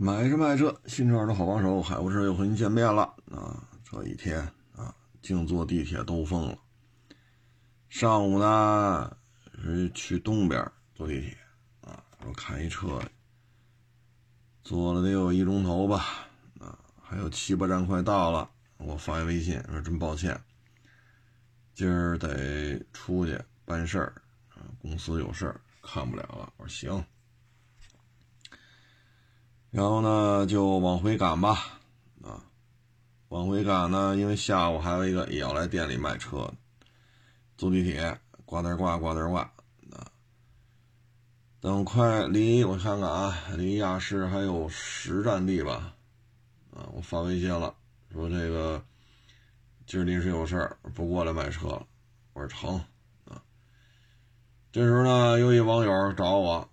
[0.00, 3.02] 买车卖车，新车的好帮手，海博车又和您见面了
[3.32, 3.68] 啊！
[3.82, 4.38] 这一天
[4.76, 6.56] 啊，净坐地铁兜风了。
[7.88, 9.16] 上午呢
[9.60, 10.64] 是去东边
[10.94, 11.36] 坐地铁
[11.80, 13.02] 啊，我看一车，
[14.62, 16.28] 坐了得有一钟头吧
[16.60, 18.48] 啊，还有七八站快到了。
[18.76, 20.40] 我发一微信说：“真抱歉，
[21.74, 24.14] 今儿得出去办事儿
[24.50, 27.04] 啊，公司有事儿，看不了了。”我说：“行。”
[29.70, 31.78] 然后呢，就往回赶吧，
[32.22, 32.42] 啊，
[33.28, 36.50] 往回赶呢，因为下午还有一个也要来店里卖车，
[37.58, 39.42] 坐地铁，挂点挂，挂点挂，
[39.92, 40.08] 啊，
[41.60, 45.92] 等快离我看看啊，离亚市还有十站地吧，
[46.74, 47.74] 啊，我发微信了，
[48.10, 48.82] 说这个
[49.86, 51.86] 今儿临时有事儿不过来卖车了，
[52.32, 52.74] 我说成，
[53.26, 53.42] 啊，
[54.72, 56.68] 这时候呢，又一网友找我，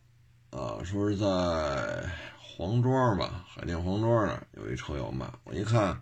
[0.51, 2.09] 啊，说是在。
[2.57, 5.29] 黄庄吧，海淀黄庄那有一车要卖。
[5.43, 6.01] 我一看，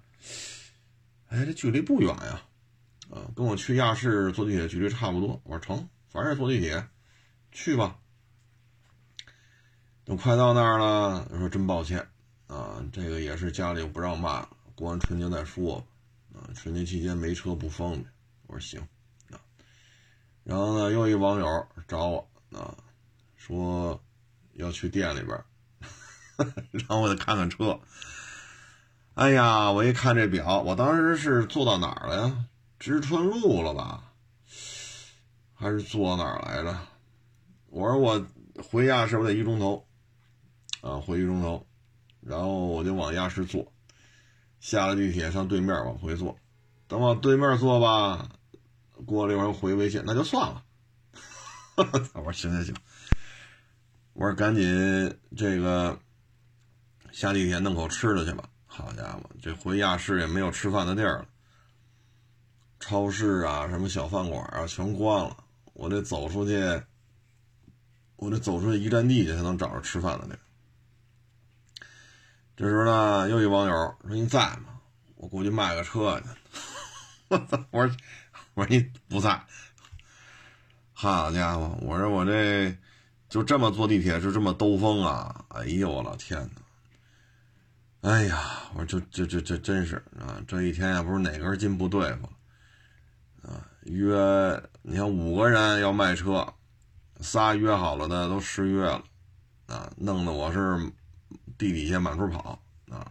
[1.25, 2.43] 哎，这距离不远呀，
[3.09, 5.41] 啊，跟我去亚市坐地铁距离差不多。
[5.45, 6.87] 我说成，反正坐地铁，
[7.51, 7.97] 去吧。
[10.05, 12.07] 等快到那儿了，说真抱歉
[12.45, 15.83] 啊，这个也是家里不让卖，过完春节再说。
[16.35, 18.05] 啊，春节期间没车不方便。
[18.45, 18.79] 我说行，
[19.31, 19.41] 啊，
[20.43, 22.77] 然后呢，又一网友找我啊，
[23.37, 23.99] 说
[24.53, 25.43] 要去店里边。
[26.71, 27.79] 然后我再看看车，
[29.15, 32.45] 哎呀，我一看这表，我当时是坐到哪儿了呀？
[32.79, 34.11] 知春路了吧？
[35.53, 36.77] 还是坐哪儿来着？
[37.67, 38.25] 我说我
[38.61, 39.85] 回亚市我得一钟头，
[40.81, 41.65] 啊，回一钟头，
[42.21, 43.71] 然后我就往亚市坐，
[44.59, 46.37] 下了地铁上对面往回坐，
[46.87, 48.29] 等往对面坐吧，
[49.05, 50.63] 过了一会儿回微信，那就算了。
[52.13, 52.75] 我说行行行，
[54.13, 55.99] 我说赶紧这个。
[57.13, 58.43] 下地铁弄口吃的去吧！
[58.65, 61.25] 好家伙，这回亚市也没有吃饭的地儿了，
[62.79, 65.37] 超市啊，什么小饭馆啊，全关了。
[65.73, 66.57] 我得走出去，
[68.15, 70.39] 我得走出去一站地去才能找着吃饭的地儿。
[72.57, 74.81] 这时候呢，又一网友说：“你在吗？
[75.15, 76.25] 我过去卖个车去。”
[77.29, 77.47] 我！
[77.69, 77.95] 我说
[78.55, 79.39] ：“我说你不在。”
[80.93, 81.77] 好家伙！
[81.83, 82.75] 我说我这
[83.29, 85.45] 就这么坐地铁，就这么兜风啊！
[85.49, 86.62] 哎呦我老天哪！
[88.03, 90.35] 哎呀，我说这这这这真是啊！
[90.45, 92.29] 这一天也不是哪根筋不对付
[93.47, 93.65] 啊！
[93.83, 96.45] 约你看五个人要卖车，
[97.21, 99.01] 仨约好了的都失约了
[99.67, 99.89] 啊！
[99.95, 100.77] 弄得我是
[101.57, 102.61] 地底下满处跑
[102.91, 103.09] 啊！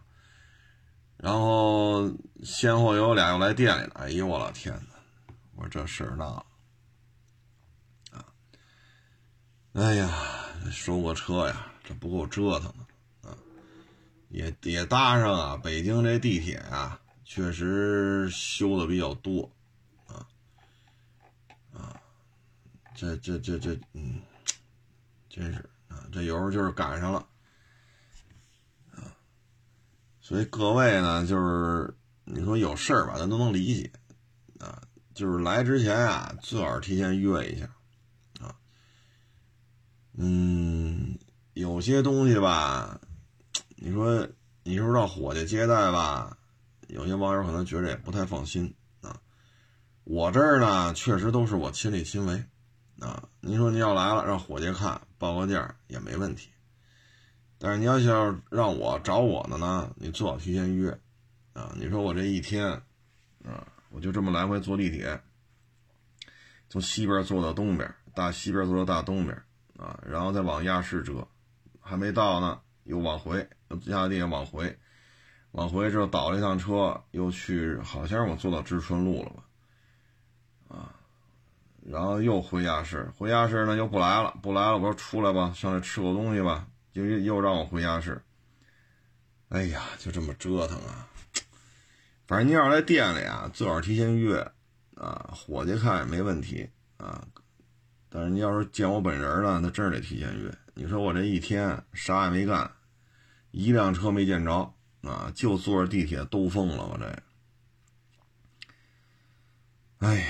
[1.17, 2.13] 然后
[2.45, 5.35] 先后有俩又来店里了，哎呦我老天哪！
[5.57, 6.45] 我说这事儿闹
[8.11, 8.23] 啊！
[9.73, 10.13] 哎呀，
[10.71, 12.92] 收个车呀，这不够折腾的。
[14.33, 19.53] 也也搭上啊，北京这地铁啊，确实修的比较多，
[20.07, 20.27] 啊
[21.75, 21.95] 啊，
[22.95, 24.23] 这这这这，嗯，
[25.29, 27.27] 真是啊，这有时候就是赶上了，
[28.95, 29.13] 啊，
[30.23, 31.95] 所以各位呢，就是
[32.25, 33.93] 你说有事儿吧，咱都能理解，
[34.59, 34.83] 啊，
[35.13, 37.67] 就是来之前啊，最好提前约一下，
[38.41, 38.57] 啊，
[40.15, 41.19] 嗯，
[41.53, 42.99] 有些东西吧。
[43.85, 44.29] 你说，
[44.63, 46.39] 你说让伙计接待吧，
[46.87, 49.21] 有些网友可能觉着也不太放心啊。
[50.05, 52.45] 我这儿呢，确实都是我亲力亲为
[53.01, 53.29] 啊。
[53.41, 56.49] 您说您要来了，让伙计看报个价也没问题。
[57.59, 60.97] 但是你要想让我找我的呢，你最好提前约
[61.53, 61.75] 啊。
[61.77, 62.69] 你说我这一天
[63.45, 65.21] 啊，我就这么来回坐地铁，
[66.69, 69.37] 从西边坐到东边，大西边坐到大东边
[69.77, 71.27] 啊，然后再往亚市折，
[71.81, 73.49] 还没到呢，又往回。
[73.87, 74.79] 下地往回，
[75.53, 79.45] 往回之后倒了一趟车，又去，好像我坐到知春路了吧，
[80.69, 80.95] 啊，
[81.87, 88.21] 然后又回亚市，回亚市呢又不来了，不来了，我说出来吧，上来吃口东西吧，又又让我回亚市，
[89.49, 91.09] 哎呀，就这么折腾啊，
[92.27, 94.39] 反正你要是来店里啊，最好提前约，
[94.97, 96.69] 啊，伙计看也没问题
[96.99, 97.27] 啊，
[98.29, 100.53] 你要是见我本人了，那真是得提前约。
[100.75, 102.71] 你说我这一天啥也没干。
[103.51, 106.87] 一辆车没见着啊，就坐着地铁兜风了。
[106.87, 107.23] 我这，
[109.99, 110.27] 哎呀，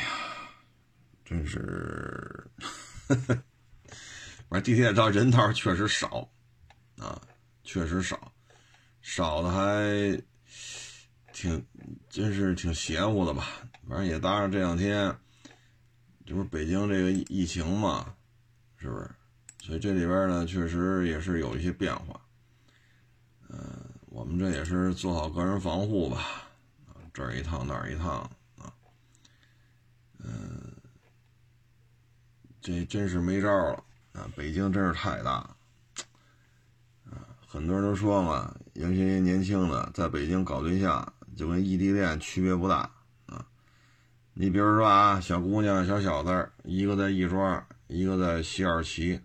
[1.25, 2.51] 真是，
[3.07, 6.29] 反正地铁上人倒是确实少
[6.99, 7.23] 啊，
[7.63, 8.33] 确实少，
[9.01, 10.21] 少的还
[11.33, 11.65] 挺，
[12.11, 13.47] 真是挺邪乎的吧。
[13.89, 15.17] 反正也搭上这两天，
[16.25, 18.15] 这不是北京这个疫情嘛，
[18.77, 19.11] 是不是？
[19.61, 22.21] 所以这里边呢，确实也是有一些变化。
[23.49, 23.59] 嗯，
[24.07, 26.17] 我们这也是做好个人防护吧，
[26.87, 28.21] 啊，这儿一趟那儿一趟
[28.59, 28.73] 啊，
[30.19, 30.73] 嗯，
[32.61, 34.31] 这真是没招了啊！
[34.35, 35.33] 北京真是太大，
[37.05, 42.91] 啊，很多人都说嘛，有些年轻的在北京搞对象，就跟异地恋区别不大。
[44.35, 49.21] 你比如说啊，小姑娘、小小子，一个在亦庄，一个在西二旗，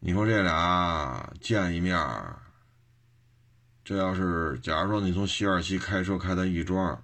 [0.00, 1.96] 你说这俩见一面。
[3.84, 7.02] 这要是假如说你从西二旗开车开到亦庄，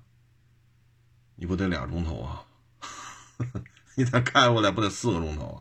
[1.37, 2.45] 你不得俩钟头啊？
[3.97, 5.59] 你再开过来不得四个钟头啊？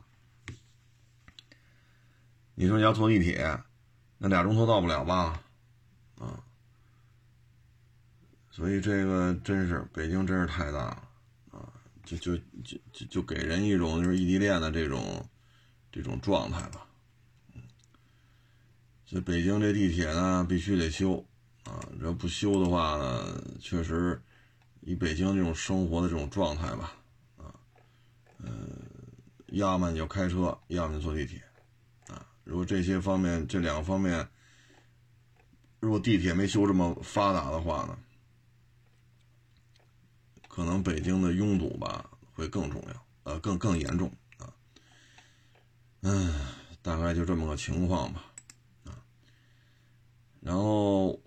[2.55, 3.61] 你说你要坐地铁，
[4.17, 5.39] 那俩钟头到不了吧？
[6.19, 6.43] 啊，
[8.55, 11.09] 所以这个真是北京真是太大了
[11.49, 11.73] 啊！
[12.05, 15.27] 就就就就就给人一种就是异地恋的这种
[15.91, 16.85] 这种状态吧。
[19.07, 21.25] 这北京这地铁呢，必须得修
[21.63, 21.83] 啊！
[21.99, 24.21] 这不修的话呢，确实
[24.81, 26.93] 以北京这种生活的这种状态吧，
[27.37, 27.49] 啊，
[28.37, 28.51] 呃，
[29.47, 31.41] 要么你就开车，要么就坐地铁，
[32.05, 34.27] 啊，如果这些方面这两个方面，
[35.79, 37.97] 如果地铁没修这么发达的话呢，
[40.55, 44.07] 可能北京的拥堵吧会更重要，呃，更更严重
[44.37, 44.53] 啊，
[46.01, 46.31] 嗯，
[46.83, 48.23] 大概就这么个情况吧。
[50.41, 51.19] 然后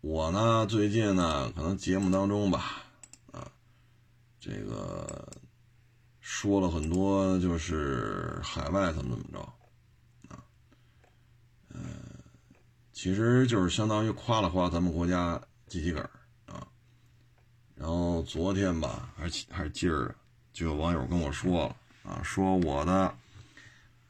[0.00, 2.84] 我呢，最近呢，可能节目当中吧，
[3.32, 3.50] 啊，
[4.38, 5.28] 这个
[6.20, 9.40] 说了很多，就是海外怎么怎么着，
[10.28, 10.38] 啊，
[11.70, 11.82] 嗯，
[12.92, 16.08] 其实就是相当于夸了夸咱们国家机器儿。
[18.26, 20.14] 昨天吧，还是还是今儿，
[20.52, 21.76] 就有网友跟我说了
[22.10, 23.14] 啊，说我的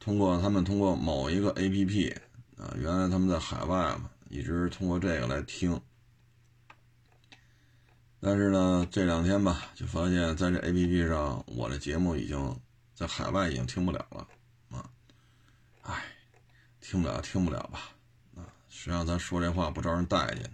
[0.00, 2.16] 通过他们通过某一个 APP
[2.56, 4.10] 啊，原来他们在海外嘛。
[4.28, 5.80] 一直通过这个来听，
[8.18, 12.60] 但是呢，这两天吧，就发现在这 APP 上，我的节目已经
[12.92, 14.26] 在海外已经听不了了
[14.70, 14.90] 啊！
[15.82, 16.02] 哎，
[16.80, 17.92] 听不了，听不了吧？
[18.34, 20.50] 啊，实际上咱说这话不招人待见，呢？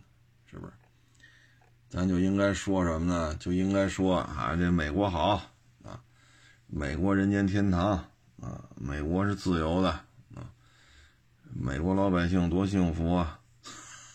[1.93, 3.35] 咱就应该说什么呢？
[3.35, 5.43] 就应该说啊，这美国好
[5.85, 6.03] 啊，
[6.67, 8.03] 美国人间天堂
[8.41, 9.91] 啊，美国是自由的
[10.35, 10.49] 啊，
[11.53, 13.39] 美国老百姓多幸福啊！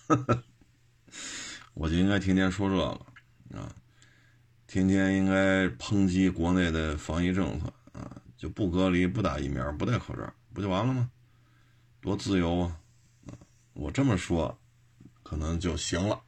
[1.76, 3.72] 我就应该天天说这个啊，
[4.66, 11.12] 天天应该抨击国内的防疫政策啊，就不隔离、不打疫苗、不戴口罩，不就完了吗？
[12.02, 12.76] 多自由啊！
[13.74, 14.58] 我这么说
[15.22, 16.20] 可能就行了。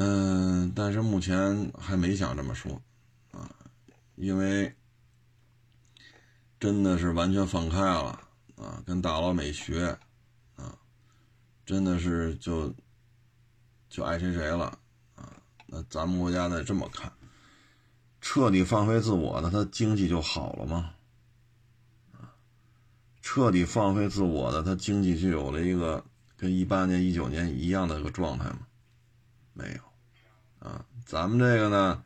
[0.00, 2.80] 嗯，但是目前还没想这么说
[3.32, 3.50] 啊，
[4.14, 4.72] 因为
[6.60, 8.10] 真的是完全放开了
[8.54, 9.98] 啊，跟大老美学
[10.54, 10.78] 啊。
[11.66, 12.72] 真的是就
[13.90, 14.66] 就爱谁谁了
[15.16, 15.34] 啊！
[15.66, 17.12] 那咱们国家得这么看，
[18.20, 20.94] 彻底放飞自我的，他经济就好了吗？
[22.12, 22.32] 啊，
[23.20, 26.04] 彻底放飞自我的，他经济就有了一个
[26.36, 28.60] 跟一八年、一九年一样的一个状态吗？
[29.52, 29.87] 没有
[30.58, 30.84] 啊！
[31.04, 32.04] 咱们这个呢，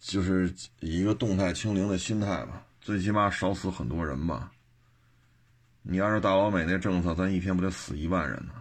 [0.00, 4.52] 就是以一个动态清零的心态吧，最起码少死很多人吧。
[5.82, 8.54] 你要是大老美那政策，咱一天不得死一万人呢？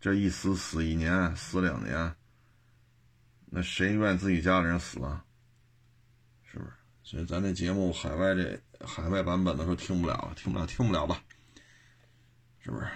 [0.00, 2.14] 这一死死一年，死两年，
[3.46, 5.24] 那谁愿自己家里人死啊？
[6.42, 6.70] 是不是？
[7.02, 11.22] 所以咱这节目海外这海外版本的时候听不了，听不了，听不了吧？
[12.60, 12.86] 是不是？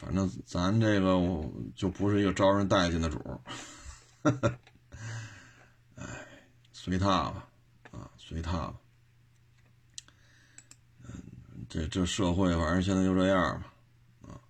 [0.00, 3.38] 反正咱这个我就不是一个招人待见的主儿。
[5.96, 6.06] 哎，
[6.72, 7.46] 随他吧，
[7.90, 8.74] 啊，随他吧。
[11.04, 11.12] 嗯
[11.68, 13.72] 这这社会反正现在就这样吧，
[14.22, 14.40] 啊，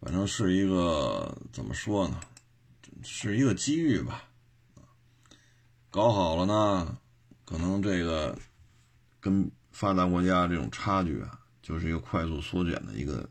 [0.00, 2.18] 反正是一个怎么说呢，
[3.02, 4.24] 是一个机遇吧，
[4.76, 4.80] 啊，
[5.90, 6.96] 搞好了呢，
[7.44, 8.38] 可能这个
[9.20, 13.28] 跟发达国家这种差距啊，就是一个快速缩减的一个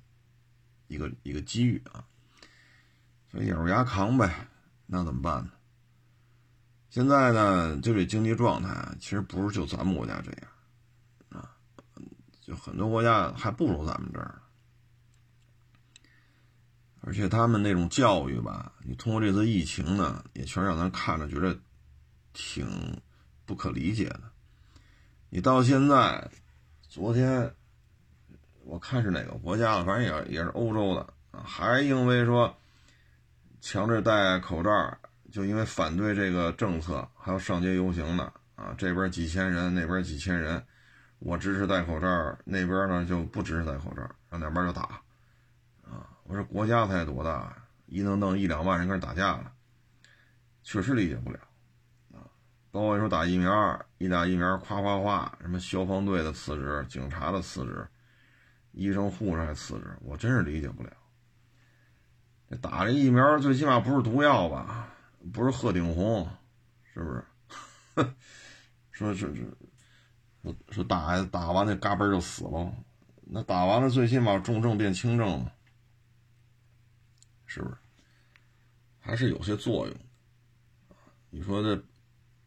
[0.93, 2.05] 一个一个机遇啊，
[3.31, 4.47] 所以咬着牙扛呗，
[4.85, 5.51] 那怎么办呢？
[6.91, 10.47] 现在呢，就这经济状态，其实不是就咱们国家这样
[11.29, 11.49] 啊。
[12.39, 14.39] 就很多国家还不如咱们这儿，
[17.01, 21.59] 而且他们那种教育吧，你通过这次疫情呢，也确实让咱看着觉得
[22.33, 23.01] 挺
[23.45, 24.21] 不可理解的。
[25.29, 26.29] 你到现在，
[26.87, 27.55] 昨天
[28.65, 31.01] 我看是哪个国家了，反正也也是欧洲的
[31.31, 32.55] 啊，还因为说
[33.61, 34.97] 强制戴口罩，
[35.31, 38.23] 就因为反对这个政策，还要上街游行的
[38.55, 40.63] 啊，这边几千人，那边几千人。
[41.19, 44.81] 我支持戴口罩，那边呢就不支持戴口罩，让两边就打
[45.83, 46.09] 啊。
[46.25, 47.55] 我说，国家才多大，
[47.85, 49.51] 一弄弄一两万人跟人打架了，
[50.63, 51.39] 确实理解不了
[52.11, 52.27] 啊。
[52.71, 57.87] 包括说打疫苗，一打疫苗夸夸夸，什么消防队的辞职，警察的辞职，
[58.73, 60.91] 医生护士还辞职，我真是理解不了。
[62.49, 64.93] 这打这疫苗最起码不是毒药吧？
[65.31, 66.29] 不是鹤顶红，
[66.93, 67.25] 是不是？
[68.91, 69.47] 说是是。
[70.43, 72.73] 说说打打完那嘎嘣就死了，
[73.21, 75.53] 那打完了最起码重症变轻症了，
[77.45, 77.77] 是不是？
[78.99, 79.95] 还是有些作用。
[81.29, 81.81] 你说这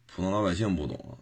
[0.05, 1.17] 普通老百姓不懂，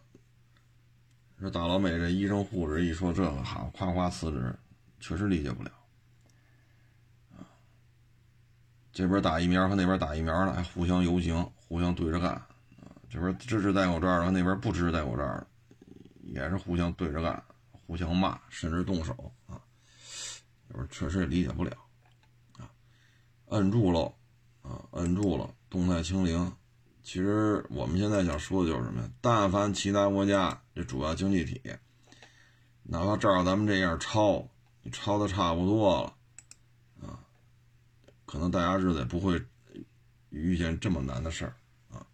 [1.40, 4.54] 说大老美这医生护士一说这个好，夸夸辞职，
[5.06, 5.72] 确实理解不了。
[8.92, 12.42] 这边打疫苗和那边打疫苗的还互相游行，互相对着干
[13.08, 15.46] 这边支持戴口罩的和，那边不支持戴口罩的。
[16.24, 19.62] 也是互相对着干，互相骂，甚至动手啊！
[20.70, 21.72] 有时候确实也理解不了
[22.58, 22.68] 啊。
[23.50, 24.12] 摁住了
[24.64, 26.52] 啊，摁住了，动态清零。
[27.04, 29.10] 其实我们现在想说的就是什么呀？
[29.22, 31.62] 但凡其他国家这主要经济体，
[32.82, 34.50] 哪怕照着咱们这样抄，
[34.86, 37.18] 你抄的差不多了啊，
[38.28, 39.44] 可能大家日子也不会
[40.30, 41.56] 遇见这么难的事儿
[41.92, 42.06] 啊。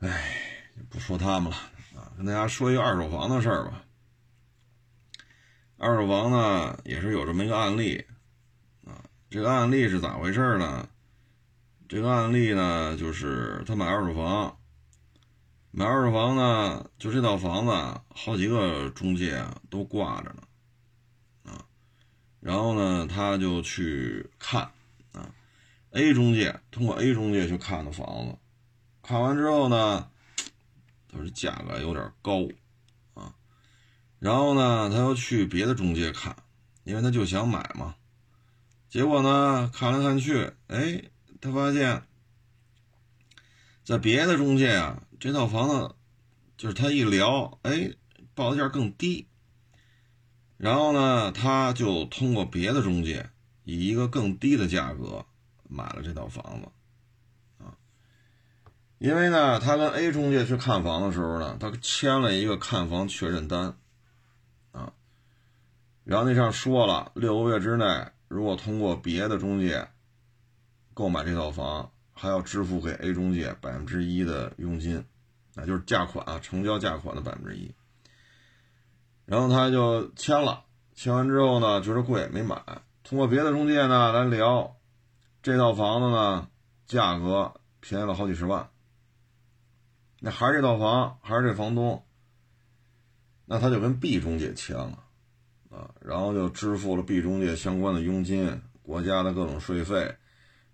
[0.00, 1.56] 哎，不说他们了
[1.94, 2.10] 啊。
[2.16, 3.84] 跟大家说一个二手房的事儿吧。
[5.78, 8.04] 二手房呢，也是有这么一个案例
[8.84, 9.04] 啊。
[9.30, 10.88] 这个案例是咋回事呢？
[11.88, 14.58] 这个案例呢，就是他买二手房，
[15.70, 20.42] 买二手房呢，就这套房子，好几个中介都挂着呢。
[22.40, 24.72] 然后呢，他就去看
[25.12, 25.32] 啊
[25.90, 28.38] ，A 中介通过 A 中介去看的房子，
[29.02, 30.10] 看完之后呢。
[31.12, 32.46] 他说价格有点高，
[33.14, 33.34] 啊，
[34.20, 36.36] 然后呢，他又去别的中介看，
[36.84, 37.96] 因为他就想买嘛。
[38.88, 41.02] 结果呢，看来看去，哎，
[41.40, 42.04] 他发现，
[43.82, 45.96] 在别的中介啊，这套房子
[46.56, 47.90] 就是他一聊，哎，
[48.32, 49.26] 报价更低。
[50.60, 53.30] 然后呢，他就通过别的中介，
[53.64, 55.24] 以一个更低的价格
[55.66, 56.68] 买了这套房子。
[57.64, 57.72] 啊
[58.98, 63.78] 因为呢，他跟 A 中介去看房的时候呢，他签了一个看房确认单，
[64.72, 64.92] 啊，
[66.04, 69.88] 然后那上说了，六个月之内，如果通过别的中介
[70.92, 75.02] 购买这套房，还要支付给 A 中介百分之一的佣金，
[75.54, 77.74] 那就是价款啊，成交价款的百分之一。
[79.30, 82.60] 然后他就签了，签完之后呢，觉得贵没买，
[83.04, 84.74] 通过别的中介呢来聊，
[85.40, 86.48] 这套房子呢
[86.84, 88.68] 价格便宜了好几十万。
[90.18, 92.04] 那还是这套房，还是这房东，
[93.44, 94.98] 那他就跟 B 中介签了，
[95.70, 100.12] 啊，然后就支付了 B 中介相关的佣金、国家的各种税费，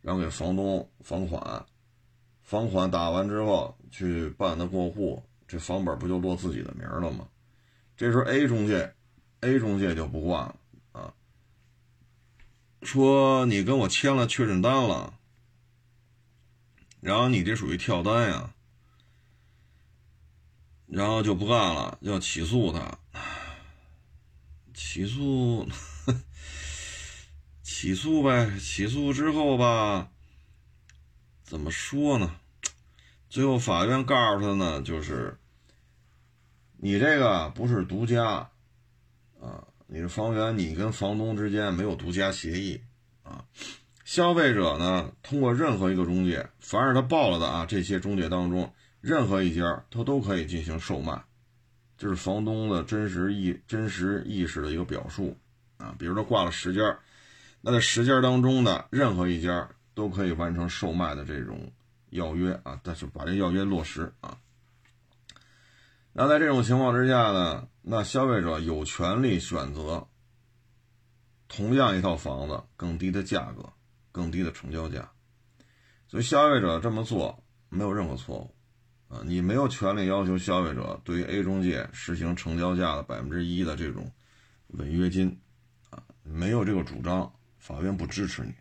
[0.00, 1.66] 然后给房东房款，
[2.40, 7.28] 房款打完之后去办的过户，这房本不就落自己的名了吗？
[7.96, 8.94] 这时候 A 中介
[9.40, 10.56] ，A 中介就不惯了
[10.92, 11.14] 啊，
[12.82, 15.14] 说你跟我签了确认单了，
[17.00, 18.52] 然后你这属于跳单呀。
[20.86, 22.98] 然后就不干了，要起诉他。
[24.72, 25.68] 起诉，
[27.60, 28.56] 起诉呗。
[28.60, 30.12] 起诉之后吧，
[31.42, 32.36] 怎么说呢？
[33.28, 35.36] 最后法院告诉他呢，就是
[36.76, 38.48] 你这个不是独家
[39.40, 42.80] 啊，你的房源你跟房东之间没有独家协议
[43.22, 43.44] 啊。
[44.04, 48.72] 消费者呢，通过任何一个中介，凡是他报了的啊，这些中介当中。
[49.00, 51.22] 任何一家，他都可以进行售卖，
[51.96, 55.36] 这是房东的真实意真实意识的一个表述
[55.76, 55.94] 啊。
[55.96, 56.98] 比如说挂了十家，
[57.60, 61.70] 那在十家当中的任何一家都可以完成售卖的这种
[62.10, 64.36] 要约啊，但是把这要约落实啊。
[66.18, 70.08] 那在这种情况之下呢，那消费者有权利选择
[71.46, 73.70] 同样一套房子更低的价格、
[74.12, 75.12] 更低的成交价，
[76.08, 78.54] 所以消费者这么做没有任何错误。
[79.08, 84.10] 啊，你没有权利要求消费者对于 A 中介实行成交价的百分之一的这种
[84.68, 85.38] 违约金，
[85.90, 88.54] 啊，没有这个主张，法院不支持你，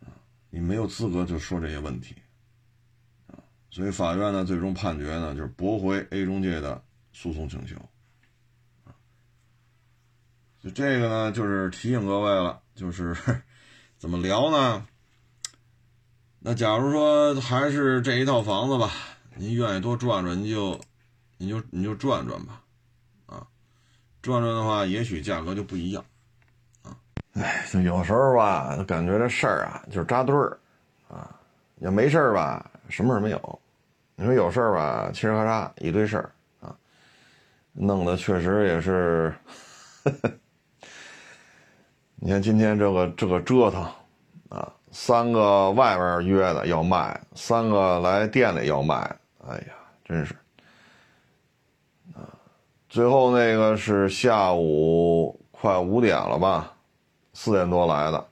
[0.00, 0.16] 啊，
[0.48, 2.16] 你没有资格就说这些问题，
[3.70, 7.76] 所以法院呢最终判决呢就是驳回 A 中介的诉讼请求，
[10.62, 13.16] 就这个呢就是提醒各位了，就是
[13.98, 14.86] 怎么聊呢？
[16.40, 18.90] 那假如说还是这一套房子吧，
[19.36, 20.80] 您愿意多转转，您就，
[21.36, 22.62] 您就你就转转吧，
[23.26, 23.46] 啊，
[24.22, 26.02] 转转的话，也许价格就不一样，
[26.82, 26.96] 啊。
[27.34, 30.58] 哎，就有时候吧，感觉这事儿啊，就是扎堆儿，
[31.08, 31.38] 啊，
[31.80, 33.59] 要没事儿吧，什么事儿没有。
[34.20, 36.76] 你说有事儿吧，嘁哩喀喳一堆事儿啊，
[37.72, 39.34] 弄得确实也是。
[42.16, 43.82] 你看今天这个这个折腾，
[44.50, 48.96] 啊，三个外边约的要卖，三个来店里要卖，
[49.48, 49.72] 哎呀，
[50.04, 50.34] 真是。
[52.12, 52.28] 啊，
[52.90, 56.70] 最后那个是下午快五点了吧，
[57.32, 58.26] 四点多来的，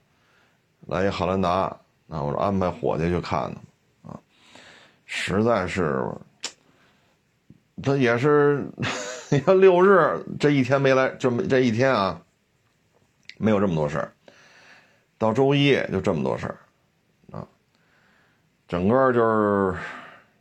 [0.81, 3.59] 来一汉兰达，那我说安排伙计去看呢。
[5.11, 6.05] 实在是，
[7.81, 8.63] 他也是，
[9.31, 12.21] 你看六日这一天没来，这么这一天啊，
[13.39, 14.13] 没有这么多事儿。
[15.17, 16.57] 到周一就这么多事儿，
[17.31, 17.45] 啊，
[18.67, 19.77] 整个就是，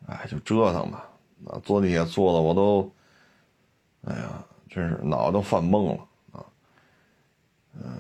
[0.06, 1.08] 哎，就折腾吧。
[1.46, 2.92] 啊，坐地铁坐的我都，
[4.04, 6.44] 哎呀，真是脑子都犯懵了啊。
[7.72, 7.90] 嗯，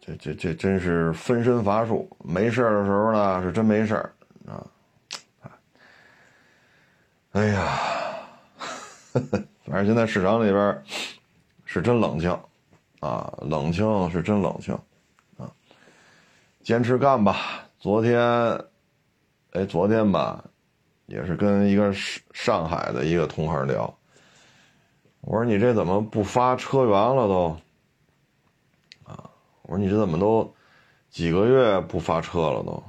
[0.00, 2.08] 这这这真是分身乏术。
[2.24, 4.10] 没事的时候呢，是真没事儿
[4.46, 4.66] 啊。
[7.36, 7.78] 哎呀，
[9.12, 10.82] 反正现在市场里边
[11.66, 12.30] 是真冷清，
[13.00, 14.74] 啊，冷清是真冷清，
[15.36, 15.44] 啊，
[16.64, 17.68] 坚持干吧。
[17.78, 18.18] 昨天，
[19.50, 20.42] 哎，昨天吧，
[21.04, 23.94] 也是跟一个上上海的一个同行聊，
[25.20, 27.48] 我说你这怎么不发车源了都？
[29.04, 29.28] 啊，
[29.64, 30.50] 我说你这怎么都
[31.10, 32.82] 几个月不发车了都？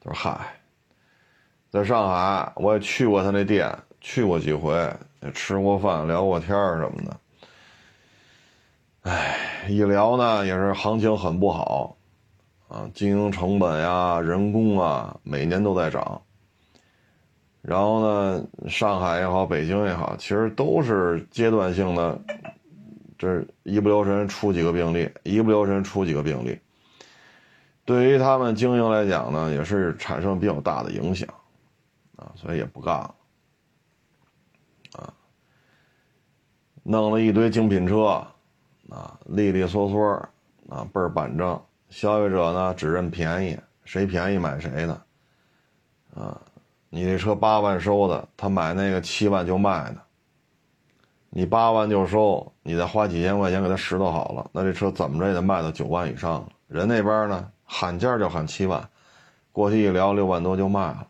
[0.00, 0.58] 他说嗨。
[1.72, 4.74] 在上海，我也去过他那店，去过几回，
[5.22, 7.16] 也吃过饭，聊过天什么的。
[9.04, 11.96] 哎，一聊呢，也是行情很不好，
[12.68, 16.20] 啊，经营成本呀、人工啊，每年都在涨。
[17.62, 22.20] 然后呢，上海也好，北京也好，其实都是阶段性的，
[23.16, 26.58] 这一不留神出几个病例，一不留神出几个病例，
[27.86, 31.26] 对于他们经营来讲呢，也是产生比较大的影响。
[32.34, 33.14] 所以也不干了，
[34.92, 35.12] 啊，
[36.82, 38.26] 弄了一堆精品车，
[38.90, 40.12] 啊，利利索索，
[40.68, 41.60] 啊，倍儿板正。
[41.88, 45.02] 消费者呢只认便宜，谁便宜买谁的，
[46.14, 46.40] 啊，
[46.88, 50.00] 你这车八万收的，他买那个七万就卖的，
[51.28, 56.48] 你八万就收，你再花几千块钱给他拾掇好了，那这车怎么着也得卖到九万以上了。
[56.66, 58.88] 人那边呢喊价就喊七万，
[59.52, 61.06] 过去一聊六万多就卖了。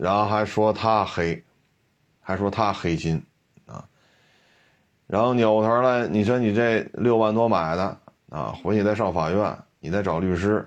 [0.00, 1.44] 然后还说他黑，
[2.22, 3.22] 还说他黑心，
[3.66, 3.86] 啊，
[5.06, 7.98] 然后扭头来，你说你这六万多买的
[8.30, 10.66] 啊，回去再上法院，你再找律师，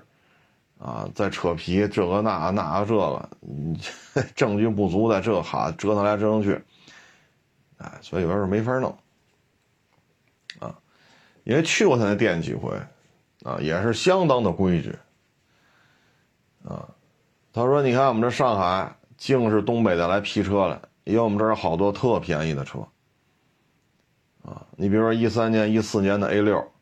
[0.78, 3.76] 啊，再扯皮，这个那那这个，你
[4.36, 6.62] 证据不足，在这哈折腾来折腾去，
[7.78, 8.96] 哎，所以有时候没法弄，
[10.60, 10.78] 啊，
[11.42, 12.70] 因为去过他那店几回，
[13.42, 14.96] 啊，也是相当的规矩，
[16.64, 16.88] 啊，
[17.52, 18.94] 他说你看我们这上海。
[19.16, 22.86] 净是东北的来批车来，因为我们这儿好多特便宜的车，
[24.42, 26.72] 啊，你比如说一三年、一四年的 A 六，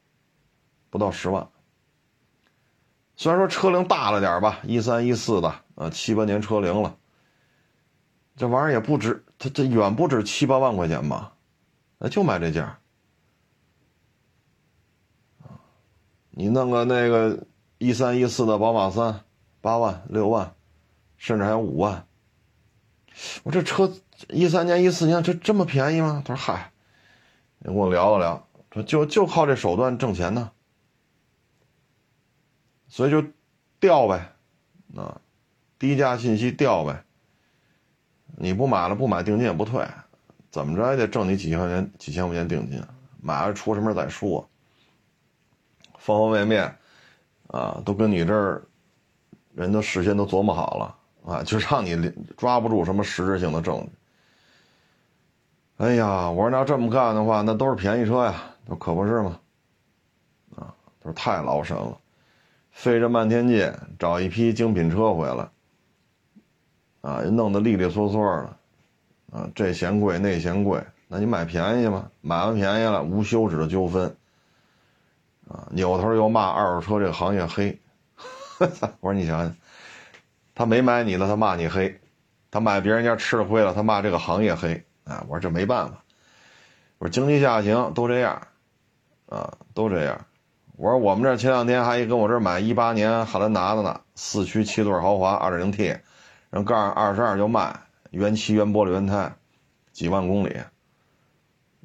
[0.91, 1.49] 不到十万。
[3.17, 6.97] 虽然说车龄大了点吧，一三一四的，啊，七八年车龄了，
[8.37, 11.35] 这玩意儿也不值，它这远不止七八万块钱吧，
[11.99, 12.79] 那就卖这价。
[16.31, 19.21] 你弄个那个一三一四的宝马三，
[19.61, 20.55] 八万、六万，
[21.19, 22.07] 甚至还有五万。
[23.43, 23.93] 我这车
[24.29, 26.23] 一三年、一四年，这这么便宜吗？
[26.25, 26.73] 他说：“嗨，
[27.59, 30.51] 你跟我聊了聊，说就就靠这手段挣钱呢，
[32.89, 33.25] 所以就
[33.81, 34.33] 调呗，
[34.97, 35.21] 啊，
[35.79, 37.05] 低价信息调呗。
[38.37, 39.87] 你不买了，不买定金也不退，
[40.51, 42.83] 怎么着也得挣你几千块钱、几千块钱定金，
[43.21, 44.49] 买了出什么再说。
[45.99, 46.79] 方方面面，
[47.49, 48.67] 啊，都跟你这儿，
[49.55, 53.91] 人都事先都琢磨好了。”啊，就让你抓不住什么实质性的证据。
[55.79, 59.41] 哎呀，我说那要这么干的话，那都是便宜车呀，那可不是吗？
[60.57, 61.99] 啊，都是太劳神了，
[62.71, 65.49] 费这漫天劲找一批精品车回来，
[67.01, 68.57] 啊，弄得利利索索的，
[69.33, 72.11] 啊，这嫌贵那嫌贵，那你买便宜吧？
[72.21, 74.17] 买完便宜了，无休止的纠纷，
[75.49, 77.77] 啊，扭头又骂二手车这个行业黑。
[79.01, 79.57] 我说你想想。
[80.55, 81.99] 他没买你了，他骂你黑；
[82.51, 84.85] 他买别人家吃了亏了，他骂这个行业黑。
[85.05, 86.05] 啊，我说这没办法，
[86.99, 88.47] 我说经济下行都这样，
[89.29, 90.27] 啊，都这样。
[90.77, 95.97] 我说我们这前两天还一跟我这买一八年汉兰达的呢，四驱七座豪华二点零 T，
[96.51, 99.33] 人告诉二十二就卖，原漆原玻璃原胎，
[99.93, 100.57] 几万公里。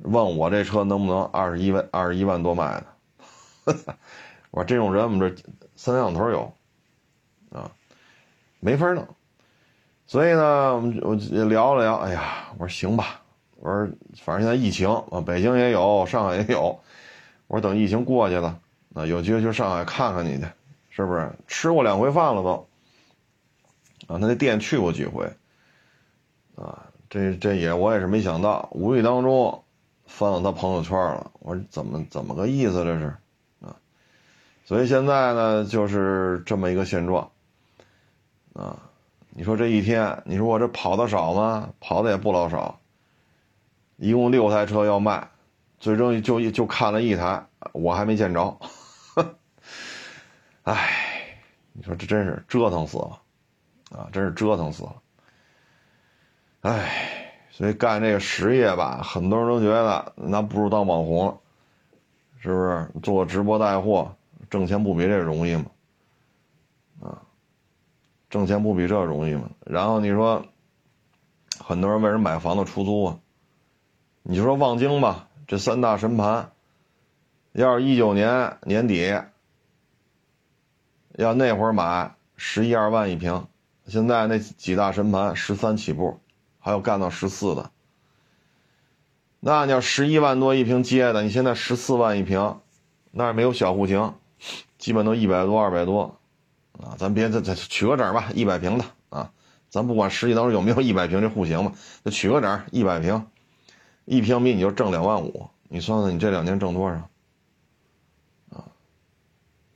[0.03, 2.83] 问我这车能不能二十一万二十一万多卖
[3.65, 3.73] 的？
[4.51, 5.43] 我说这种人我们这
[5.75, 6.53] 三两头有，
[7.51, 7.71] 啊，
[8.59, 9.07] 没法弄。
[10.05, 11.15] 所以呢，我们我
[11.45, 13.21] 聊了聊，哎呀，我说行吧，
[13.57, 13.87] 我说
[14.23, 16.79] 反正现在疫情啊，北京也有，上海也有，
[17.47, 18.59] 我说等疫情过去了，
[18.93, 20.45] 啊，有机会去上海看看你去，
[20.89, 21.31] 是不是？
[21.47, 22.67] 吃过两回饭了都，
[24.07, 25.31] 啊，他那店去过几回，
[26.55, 29.63] 啊，这这也我也是没想到，无意当中。
[30.09, 33.13] 翻到他朋友圈了，我说怎么怎么个意思这是，
[33.59, 33.75] 啊，
[34.63, 37.29] 所以现在呢就是这么一个现状，
[38.57, 38.75] 啊，
[39.29, 41.69] 你说这一天，你说我这跑的少吗？
[41.79, 42.79] 跑的也不老少，
[43.97, 45.29] 一共六台车要卖，
[45.79, 48.57] 最终就就看了一台，我还没见着，
[50.63, 51.37] 唉，
[51.73, 53.21] 你说这真是折腾死了，
[53.91, 54.95] 啊，真是折腾死了，
[56.61, 57.23] 唉。
[57.49, 61.39] 所以干这个实业吧，很多人都觉得那不如当网红，
[62.39, 62.87] 是不是？
[63.01, 64.15] 做直播带货，
[64.47, 65.65] 挣钱不比这容易吗？
[68.29, 69.49] 挣钱不比这容易吗？
[69.65, 70.45] 然后你说，
[71.59, 73.19] 很多人为什么买房子出租啊？
[74.23, 76.51] 你就说望京吧，这三大神盘，
[77.53, 79.19] 要是一九年年底，
[81.13, 83.47] 要那会儿买十一二万一平，
[83.87, 86.19] 现在那几大神盘十三起步。
[86.59, 87.71] 还有干到十四的，
[89.39, 92.59] 那你要十一万多一平接的，你现在十四万一平，
[93.11, 94.15] 那没有小户型，
[94.77, 96.16] 基本都一百多、二百多，
[96.81, 99.31] 啊，咱别再再取个整吧，一百平的啊，
[99.69, 101.73] 咱不管实际当中有没有一百平这户型嘛，
[102.05, 103.25] 就取个整，一百平，
[104.05, 106.95] 一平米你就挣两万五，你算算你这两年挣多少？
[108.51, 108.65] 啊，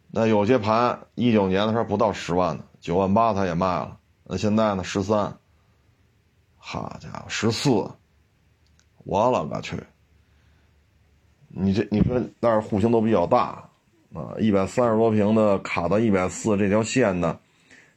[0.10, 5.38] 那有些盘一九年的时候不到十万的，九万八他也卖了，那现在呢十三。
[6.64, 7.72] 好家伙，十四！
[9.04, 9.84] 我了个去！
[11.48, 13.68] 你这你说那儿户型都比较大
[14.14, 17.40] 啊，一百三十多平的卡到一百四这条线呢，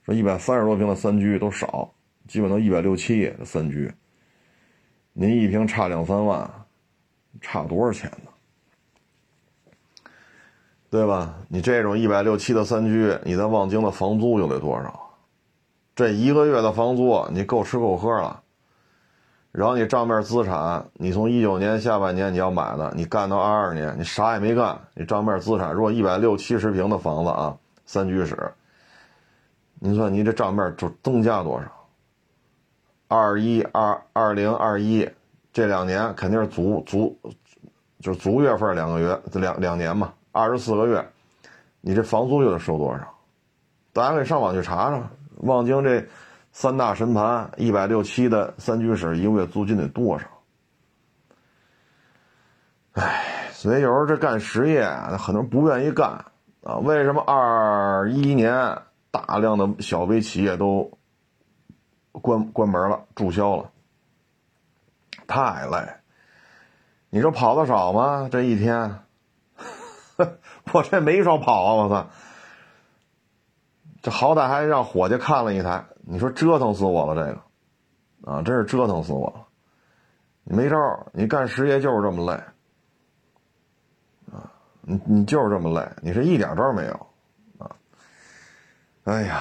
[0.04, 1.92] 说一百三十多平的三居都少，
[2.28, 3.92] 基本都一百六七的三居。
[5.12, 6.48] 您一平差两三万，
[7.40, 8.30] 差多少钱呢？
[10.88, 11.34] 对吧？
[11.48, 15.16] 你这种一百六七的三居，你在望京的房租又得多少？
[15.96, 18.43] 这一个月的房租，你够吃够喝了。
[19.54, 28.36] 然后你账面资产，你从一九年下半年你要买的，你干到二二年，你啥也没干，你账面资产如果一百六七十平的房子啊，三居室，
[29.78, 31.68] 您算您这账面就增加多少？
[33.06, 35.08] 二一二二零二一
[35.52, 37.16] 这两年肯定是足足，
[38.00, 41.08] 就是足月份两个月，两两年嘛，二十四个月，
[41.80, 43.08] 你这房租又得收多少？
[43.92, 45.00] 大家可以上网去查查，
[45.42, 46.04] 望京这。
[46.56, 50.26] 三大神盘一百六七的三居室，一个月租金得多少？
[52.92, 54.88] 哎，所以有时候这干实业，
[55.18, 56.26] 很多人不愿意干
[56.62, 56.76] 啊。
[56.76, 58.78] 为什么二一年
[59.10, 60.96] 大量的小微企业都
[62.12, 63.72] 关关门了、注销了？
[65.26, 65.88] 太累。
[67.10, 68.28] 你说跑的少吗？
[68.30, 69.00] 这一天，
[70.72, 71.74] 我这没少跑啊！
[71.74, 72.10] 我操，
[74.04, 75.82] 这好歹还让伙计看了一台。
[76.02, 79.46] 你说折腾死我了，这个，啊，真是折腾死我了。
[80.42, 80.76] 你没招
[81.14, 82.38] 你干实业就是这么累，
[84.30, 84.44] 啊，
[84.82, 87.06] 你你就是这么累，你是一点招没有，
[87.56, 87.70] 啊，
[89.04, 89.40] 哎呀，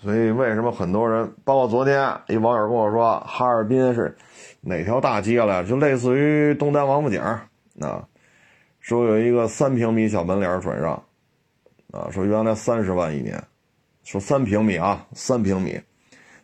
[0.00, 4.16] 所以为什么很多人，包括昨天一网友跟我说，哈尔滨是
[4.62, 5.62] 哪条大街了？
[5.62, 8.08] 就类似于东单王府井，啊，
[8.80, 11.02] 说有一个三平米小门脸转让，
[11.92, 13.40] 啊，说原来三十万一年。
[14.04, 15.80] 说三平米啊，三平米，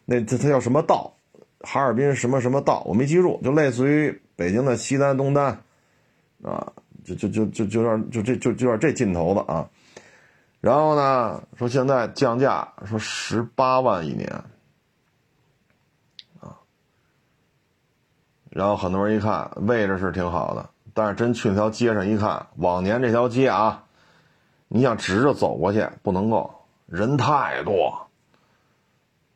[0.04, 1.12] 那它它叫什么道？
[1.62, 2.84] 哈尔滨什么什么道？
[2.87, 5.61] 我没记住，就类似于北京的西单、东单，
[6.44, 6.72] 啊，
[7.04, 9.68] 就就就就就点就这就就点这劲头子啊。
[10.61, 14.28] 然后呢，说现在降价，说十八万一年，
[16.40, 16.54] 啊。
[18.50, 23.84] 然后很多人一看位置是挺好的，但是真去那条街上一看，往年这条街啊，
[24.68, 26.54] 你想直着走过去不能够。
[26.87, 28.09] 人太多，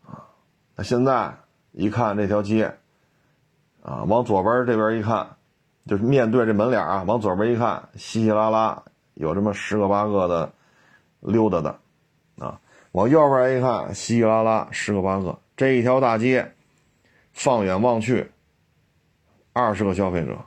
[0.06, 0.24] 啊，
[0.74, 1.34] 那现在
[1.72, 2.78] 一看这条街，
[3.82, 5.36] 啊，往左边这边一看，
[5.84, 10.50] 就是面对这门脸啊，往左边一看，稀稀拉拉有这么十个八个的
[11.20, 11.78] 溜达的，
[12.38, 12.58] 啊，
[12.92, 16.54] 往右边一看，稀稀拉拉十个八个，这一条大街，
[17.34, 18.32] 放眼望去，
[19.52, 20.38] 二十个消费者，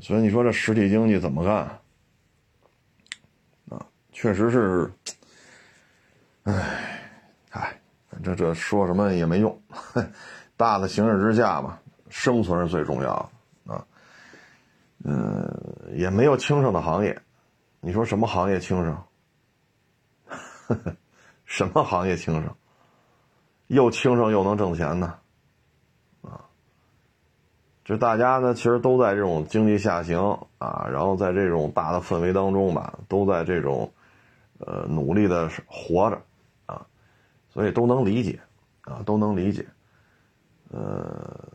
[0.00, 1.56] 所以你说这实体经济怎么干？
[3.68, 4.90] 啊确实是，
[6.44, 7.00] 唉，
[7.50, 7.80] 唉，
[8.22, 9.62] 这这说什么也没用，
[10.56, 13.30] 大的形势之下吧，生存是最重要
[13.66, 13.86] 的啊。
[15.04, 15.44] 嗯，
[15.92, 17.20] 也没有轻省的行业。
[17.80, 19.02] 你说什么行业轻省？
[21.44, 22.56] 什么行业轻省？
[23.66, 25.18] 又轻省又能挣钱呢？
[27.86, 33.92] 啊，就大家呢，其实都在这种经济下行啊，然后在这种大的氛围当中吧，都在这种
[34.58, 36.20] 呃努力的活着
[36.66, 36.86] 啊，
[37.50, 38.40] 所以都能理解
[38.82, 39.66] 啊，都能理解。
[40.72, 41.48] 呃，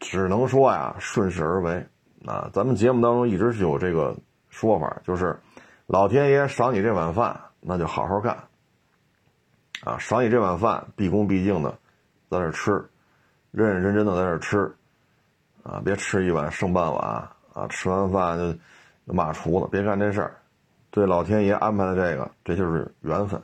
[0.00, 1.86] 只能说呀，顺势而为。
[2.24, 4.16] 啊，咱们节目当中一直是有这个
[4.48, 5.38] 说法，就是
[5.86, 8.44] 老天爷赏你这碗饭，那就好好干。
[9.82, 11.76] 啊，赏你这碗饭，毕恭毕敬的
[12.30, 12.88] 在这吃，
[13.52, 14.74] 认认真真的在这吃。
[15.62, 17.68] 啊，别吃一碗剩半碗啊！
[17.68, 18.36] 吃完饭
[19.06, 20.34] 就骂厨子，别干这事儿。
[20.90, 23.40] 对老天爷安排的这个，这就是缘分。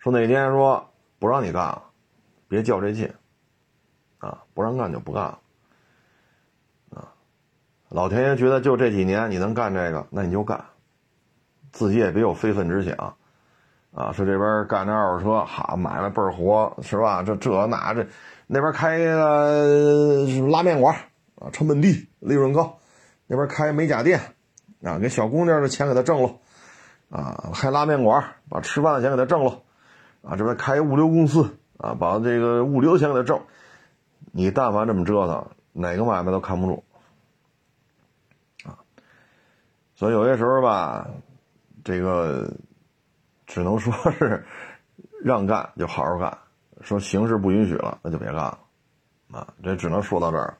[0.00, 0.84] 说哪天说
[1.20, 1.82] 不让你干了，
[2.48, 3.08] 别较这劲。
[4.18, 5.38] 啊，不让干就不干了。
[7.88, 10.64] 老天爷觉得就这几年你能干这个，那你就干，
[11.70, 13.16] 自己也别有非分之想，
[13.94, 17.22] 啊，说这边干这二手车，哈，买卖倍儿活，是吧？
[17.22, 18.04] 这这那这，
[18.46, 20.96] 那边开个拉面馆，
[21.34, 22.78] 啊，成本低，利润高，
[23.26, 24.20] 那边开美甲店，
[24.82, 26.36] 啊，给小姑娘的钱给他挣了，
[27.10, 29.62] 啊，开拉面馆，把吃饭的钱给他挣了，
[30.22, 33.42] 啊，这边开物流公司，啊，把这个物流钱给他挣，
[34.32, 36.84] 你但凡这么折腾，哪个买卖都看不住。
[38.64, 38.78] 啊
[39.98, 41.08] 所以有些时候吧，
[41.82, 42.52] 这个
[43.46, 44.44] 只能说是
[45.24, 46.36] 让干就好好干，
[46.80, 48.58] 说形势不允许了，那就别干了，
[49.32, 50.56] 啊，这只能说到这儿。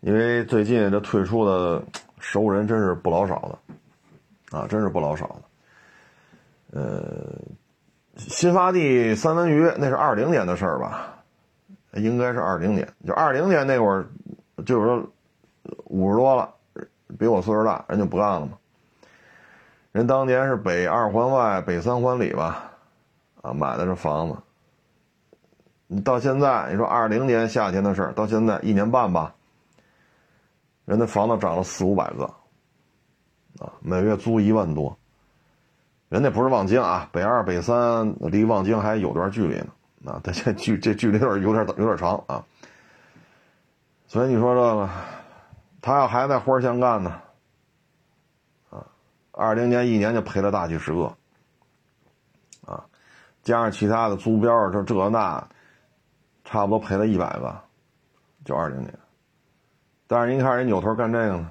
[0.00, 1.82] 因为最近这退出的
[2.18, 3.58] 熟人真是不老少
[4.50, 6.78] 的，啊，真是不老少的。
[6.78, 7.38] 呃，
[8.16, 11.14] 新发地三文鱼那是二零年的事儿吧？
[11.92, 14.06] 应该是二零年，就二零年那会儿，
[14.64, 15.06] 就是说
[15.84, 16.52] 五十多了。
[17.18, 18.58] 比我岁数大，人就不干了嘛。
[19.92, 22.70] 人当年是北二环外、北三环里吧，
[23.40, 24.36] 啊，买的这房子。
[25.86, 29.34] 你到现在，你说二零年夏天的事儿，到现在一年半吧，
[30.84, 32.24] 人的房子涨了四五百个，
[33.58, 34.96] 啊，每月租一万多。
[36.08, 42.44] 人家不是望京啊，北二、北三离望京还有段距离呢，啊，这这距这距离有点有点有点长啊。
[44.06, 44.88] 所以你说这个。
[45.82, 47.20] 他要还在花乡干呢，
[48.70, 48.84] 啊，
[49.30, 51.04] 二零年一年就赔了大几十个，
[52.66, 52.84] 啊，
[53.44, 55.46] 加上其他的租标这这那，
[56.46, 57.60] 差不多赔了一百个，
[58.44, 58.94] 就二零年。
[60.06, 61.50] 但是您看人扭头干这个呢，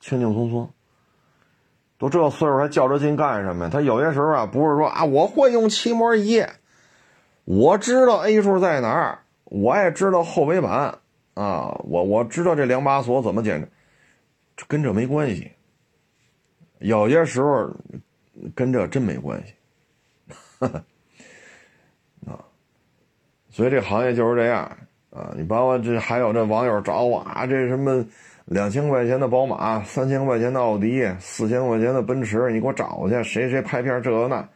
[0.00, 0.68] 轻轻松松，
[1.98, 3.70] 都这岁数还较着劲干什么呀？
[3.70, 6.42] 他有些时候啊，不是说啊，我会用漆膜仪，
[7.44, 10.98] 我知道 A 数在哪儿，我也知道后尾板。
[11.34, 13.60] 啊，我我知道这两把锁怎么检
[14.56, 15.52] 查，跟这没关系。
[16.78, 17.70] 有些时候
[18.54, 19.54] 跟这真没关系，
[20.60, 20.82] 啊，
[23.56, 24.70] 所以这行业就是这样
[25.08, 25.32] 啊。
[25.34, 28.04] 你包括这还有这网友找我啊，这什么
[28.44, 34.46] 两千块钱的宝马，三千块钱的奥迪，四千块钱的奔驰，你给我找去，谁谁拍片这个那，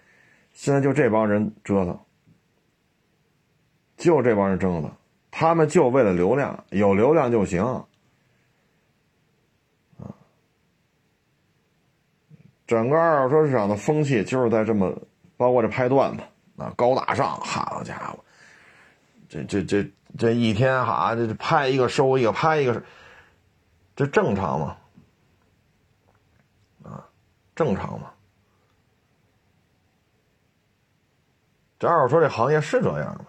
[0.53, 1.99] 现在就这帮人折腾，
[3.97, 4.93] 就这帮人折腾。
[5.31, 7.63] 他们就为了流量，有流量就行，
[9.99, 10.13] 啊！
[12.67, 14.95] 整个二手车市场的风气就是在这么，
[15.39, 16.23] 包括这拍段子
[16.59, 18.19] 啊，高大上，好家伙，
[19.31, 22.83] 这这这这一天哈，这拍一个收一个，拍一个，
[23.95, 24.77] 这正常吗？
[26.83, 27.07] 啊，
[27.55, 28.11] 正常吗？
[31.79, 33.27] 这二手车这行业是这样吗？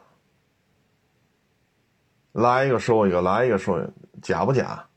[2.31, 4.87] 来一个收一个，来一个收一个，假不假？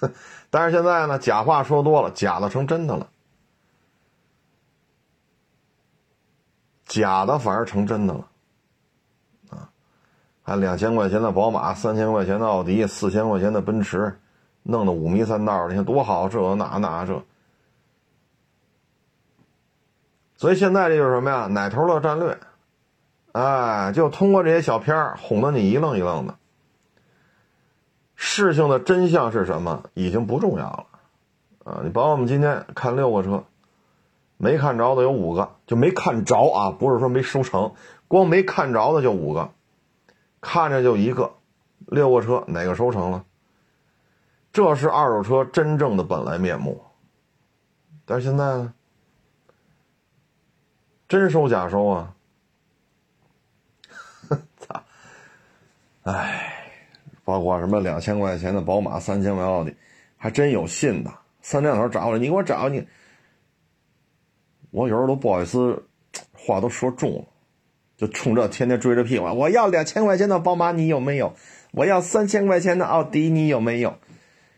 [0.50, 3.08] 但是现在呢，假话说多了，假的成真的了，
[6.86, 8.28] 假的反而成真的了，
[10.42, 14.18] 还两千块钱的宝马，三千块钱的奥迪，四千块钱的奔驰，
[14.62, 17.22] 弄得五迷三道的，你看多好，这那那这，
[20.36, 21.46] 所以现在这就是什么呀？
[21.46, 22.38] 奶头乐战略。
[23.32, 26.34] 哎，就通过这些小片儿哄得你一愣一愣的。
[28.14, 30.86] 事情的真相是什么已经不重要了，
[31.64, 33.44] 啊，你包括我们今天看六个车，
[34.36, 37.72] 没看着的有五个，就没看着啊，不是说没收成，
[38.06, 39.50] 光没看着的就五个，
[40.42, 41.32] 看着就一个，
[41.86, 43.24] 六个车哪个收成了？
[44.52, 46.84] 这是二手车真正的本来面目。
[48.04, 48.74] 但是现在呢，
[51.08, 52.14] 真收假收啊。
[56.02, 56.70] 唉，
[57.24, 59.74] 包括什么两千块钱的宝马、三千万奥迪，
[60.16, 61.10] 还真有信的。
[61.40, 62.86] 三天头找我，你给我找你。
[64.70, 65.80] 我有时候都不好意思，
[66.32, 67.24] 话都说重了，
[68.02, 71.34] 就冲这天天追着屁股，我要两千块钱的宝马，你有没有？
[71.70, 73.94] 我要三千块钱的奥迪，你有没有？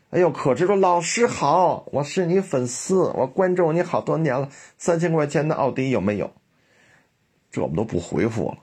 [0.08, 4.48] 哎呦，可知说老师好，我是你粉丝，我关注你好多年了。
[4.78, 6.30] 三千块钱的奥迪有没有？
[7.50, 8.58] 这我们都不回复了。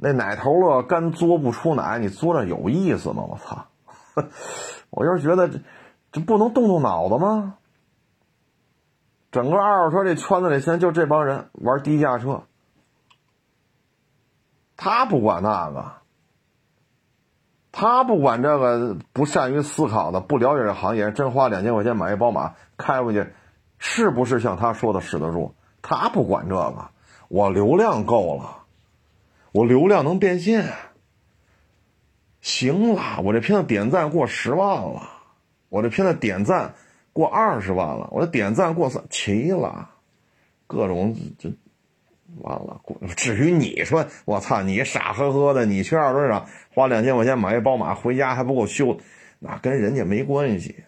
[0.00, 3.24] 那奶头乐干嘬不出奶，你嘬着有意思吗？
[3.28, 3.66] 我操！
[4.88, 5.60] 我就是觉得这
[6.12, 7.58] 这不能动动脑子吗？
[9.30, 12.44] 整个二手车这圈子里，现在就这帮人玩低价车，
[14.76, 15.92] 他不管那个。
[17.78, 23.26] 他不管这个，不善于思考的，不了解这行业，真花两千块钱买一宝马开回去，
[23.78, 25.54] 是不是像他说的使得住？
[25.82, 26.88] 他不管这个，
[27.28, 28.64] 我流量够了，
[29.52, 30.72] 我流量能变现，
[32.40, 35.02] 行了，我这片子点赞过十万了，
[35.68, 36.72] 我这片子点赞
[37.12, 39.90] 过二十万了，我这点赞过三齐了，
[40.66, 41.52] 各种这。
[42.38, 42.80] 完了，
[43.16, 48.98] 至于你说，我操，你傻呵呵的，你去二手市场花两千块钱买一宝马回家还不够修，
[49.38, 50.84] 那跟人家没关系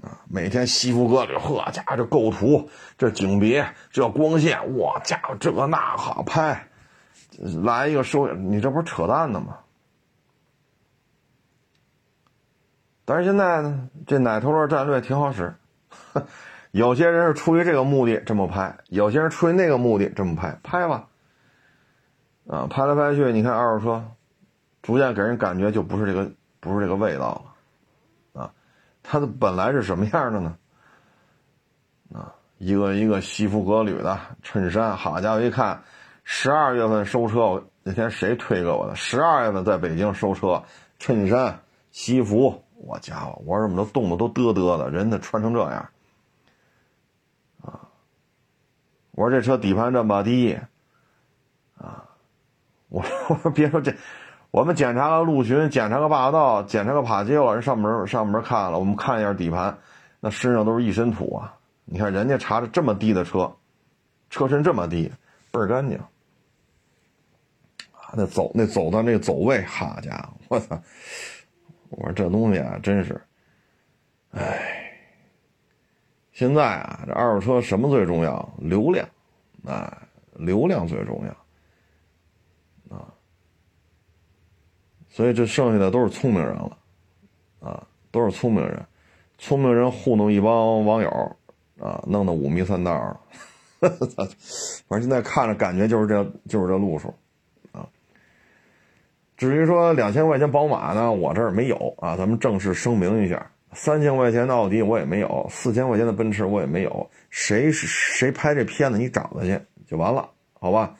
[0.00, 0.22] 啊！
[0.28, 6.68] 每天西服革履，呵家伙这构图，这景别，这光线，我家伙这那好拍，
[7.38, 9.58] 来一个收，你这不是扯淡呢吗？
[13.04, 15.54] 但是现在呢，这奶头乐战略挺好使。
[16.70, 21.06] 有些人是出于这个目的这么拍，有些人出于那个目的这么拍，拍吧。
[22.46, 24.04] 啊，拍来拍去，你看二手车，
[24.80, 27.42] 逐渐给人感觉就不是这个，不是这个味道
[28.34, 28.42] 了。
[28.42, 28.50] 啊，
[29.02, 30.56] 它的本来是什么样的呢？
[32.14, 35.82] 啊，一个一个西服革履的衬衫，好家伙，一看，
[36.24, 38.94] 十二月份收车，那天谁推给我的？
[38.94, 40.62] 十二月份在北京收车，
[40.98, 45.86] 衬衫、西服，我家伙，我怎么都冻得都嘚嘚的，人家穿成这样。
[49.18, 50.56] 我说这车底盘这么低，
[51.76, 52.04] 啊，
[52.88, 53.92] 我 我说别说这，
[54.52, 59.76] 我们检查个陆巡，检查个霸道，检查个帕杰罗，人上门上门看了，我们看一下底盘，
[60.20, 61.52] 那身上都是一身土啊！
[61.84, 63.52] 你看人家查着这么低的车，
[64.30, 65.10] 车身这么低，
[65.50, 65.98] 倍儿干净，
[67.90, 70.80] 啊，那走那走到那走位，好家伙，我操！
[71.90, 73.20] 我说这东西啊，真是，
[74.30, 74.77] 哎。
[76.38, 78.48] 现在啊，这二手车什么最重要？
[78.58, 79.08] 流量，
[79.64, 83.12] 啊，流量最重要，啊，
[85.08, 86.78] 所以这剩下的都是聪明人了，
[87.58, 88.86] 啊，都是聪明人，
[89.36, 91.36] 聪明人糊弄一帮网友，
[91.80, 93.20] 啊，弄得五迷三道了，
[94.86, 97.12] 反正现在看着感觉就是这，就是这路数，
[97.72, 97.84] 啊，
[99.36, 103.50] 至于说两千块钱宝马呢，我这儿没有啊，咱们正式声明一下。
[103.74, 107.10] 三千块钱的奥迪我也没有，四千块钱的奔驰我也没有。
[107.30, 110.28] 谁谁拍这片子，你找他去就完了，
[110.58, 110.94] 好吧？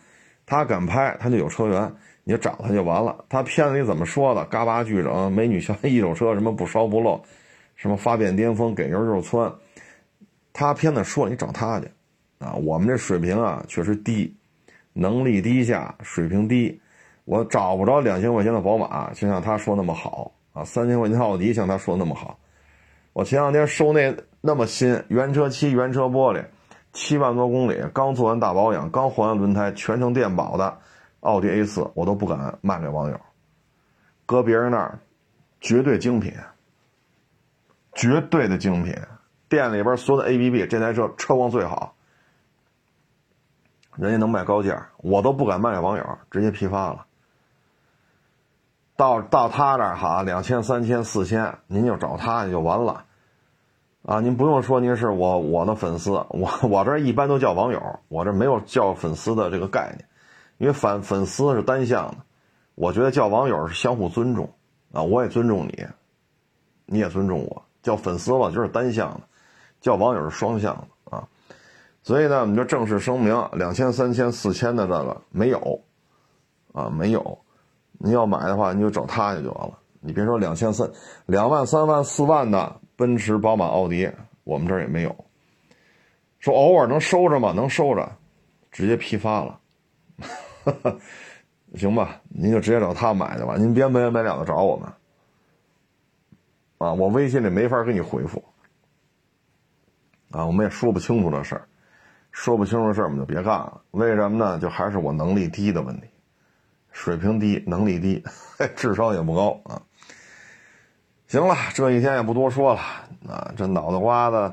[0.45, 1.93] 他敢拍，他就有车源，
[2.25, 3.25] 你就找他就完了。
[3.29, 4.45] 他片子里怎么说的？
[4.47, 7.21] 嘎巴巨整，美女校一手车，什么不烧不漏，
[7.77, 9.53] 什么发变巅峰，给油就窜。
[10.53, 11.91] 他片子说你找他去，
[12.39, 14.35] 啊，我们这水平啊确实低，
[14.93, 16.81] 能力低下，水平低，
[17.25, 22.39] 我找不着两千块钱的宝马，就像他说那么好啊，三千块钱奥迪像他说那么好。
[23.19, 26.45] 我前两天收那那么新原车漆、原车玻璃，
[26.93, 30.79] 七万多公里，刚做完大保养，刚换完轮胎，全程电保的
[31.19, 33.21] 奥迪 A 四，我都不敢卖给网友，
[34.25, 35.01] 搁别人那儿
[35.61, 36.33] 绝对精品，
[37.93, 38.95] 绝对的精品，
[39.49, 41.97] 店里边所有的 APP，这台车车况最好，
[43.97, 47.05] 人家能卖高价，我都不敢卖给网友，直接批发了。
[48.95, 53.07] 到到他这儿哈，两千、三千、四千，您就找他就完了。
[54.09, 60.09] 啊，您不用说，您是我我的粉丝，我我这一般都叫网友，我这没有叫粉丝的这个概念，
[60.57, 62.17] 因为粉粉丝是单向的，
[62.75, 64.49] 我觉得叫网友是相互尊重，
[64.95, 65.87] 啊，我也尊重你，
[66.87, 69.21] 你也尊重我，叫粉丝吧就是单向的，
[69.83, 71.29] 叫网友是双向的啊，
[72.03, 75.83] 所以呢，我们就正式声明，两千、三千、四千的这个没有，
[76.73, 77.39] 啊，没有，
[77.99, 80.91] 你要买的话你就找他去就完了，你别说两千三、
[81.27, 82.81] 两万、三万、四万的。
[82.99, 84.11] 奔驰、宝马、奥迪，
[84.43, 85.25] 我们这儿也没有。
[86.41, 87.53] 说偶尔能收着吗？
[87.53, 88.11] 能收着，
[88.73, 89.61] 直接批发了，
[91.77, 92.21] 行吧？
[92.29, 94.93] 您就直接找他买去吧，您别没完没了的找我们。
[96.79, 98.43] 啊，我微信里没法给你回复。
[100.33, 101.69] 啊，我们也说不清楚这事儿，
[102.33, 103.81] 说不清楚的事儿我们就别干了。
[103.93, 104.59] 为什么呢？
[104.59, 106.09] 就还是我能力低的问题。
[106.91, 108.25] 水平低，能力低，
[108.75, 109.81] 智商也不高啊。
[111.29, 112.81] 行了，这一天也不多说了
[113.29, 114.53] 啊，这脑袋瓜子，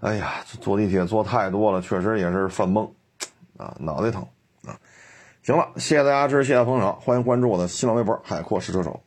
[0.00, 2.90] 哎呀，坐地铁坐太多了，确实也是犯懵
[3.58, 4.26] 啊，脑袋疼
[4.64, 4.72] 啊。
[5.42, 9.00] 行了，谢谢大家支持，谢谢捧场，欢迎关注我的新浪微博“海阔试车手”。